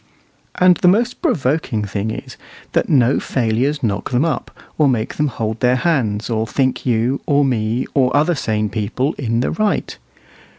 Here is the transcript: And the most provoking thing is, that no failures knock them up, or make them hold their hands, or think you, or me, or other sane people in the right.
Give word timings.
And 0.55 0.77
the 0.77 0.87
most 0.87 1.21
provoking 1.21 1.85
thing 1.85 2.09
is, 2.09 2.35
that 2.71 2.89
no 2.89 3.19
failures 3.19 3.83
knock 3.83 4.09
them 4.09 4.25
up, 4.25 4.49
or 4.75 4.87
make 4.89 5.13
them 5.17 5.27
hold 5.27 5.59
their 5.59 5.75
hands, 5.75 6.27
or 6.27 6.47
think 6.47 6.87
you, 6.87 7.21
or 7.27 7.45
me, 7.45 7.85
or 7.93 8.17
other 8.17 8.33
sane 8.33 8.67
people 8.71 9.13
in 9.19 9.41
the 9.41 9.51
right. 9.51 9.95